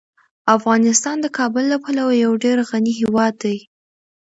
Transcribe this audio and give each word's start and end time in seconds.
افغانستان 0.57 1.17
د 1.21 1.27
کابل 1.37 1.63
له 1.73 1.77
پلوه 1.83 2.13
یو 2.25 2.31
ډیر 2.43 2.57
غني 2.69 2.93
هیواد 2.99 3.33
دی. 3.43 3.57